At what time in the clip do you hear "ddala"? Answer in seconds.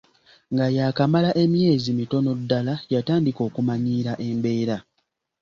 2.39-2.73